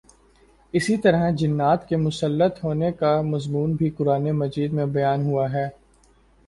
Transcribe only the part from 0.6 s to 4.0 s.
اسی طرح جنات کے مسلط ہونے کا مضمون بھی